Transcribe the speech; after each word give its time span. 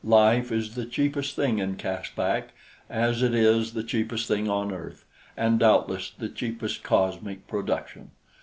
Life 0.03 0.51
is 0.51 0.73
the 0.73 0.87
cheapest 0.87 1.35
thing 1.35 1.59
in 1.59 1.75
Caspak, 1.75 2.53
as 2.89 3.21
it 3.21 3.35
is 3.35 3.73
the 3.73 3.83
cheapest 3.83 4.27
thing 4.27 4.49
on 4.49 4.71
earth 4.71 5.05
and, 5.37 5.59
doubtless, 5.59 6.09
the 6.09 6.27
cheapest 6.29 6.81
cosmic 6.81 7.45
production. 7.45 8.09